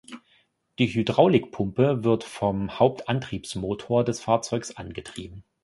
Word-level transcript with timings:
Die 0.79 0.87
Hydraulikpumpe 0.87 2.03
wird 2.03 2.23
vom 2.23 2.79
Haupt-Antriebsmotor 2.79 4.03
des 4.03 4.19
Fahrzeugs 4.19 4.75
angetrieben. 4.75 5.43